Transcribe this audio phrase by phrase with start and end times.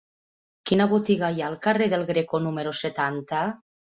[0.69, 3.43] Quina botiga hi ha al carrer del Greco número setanta?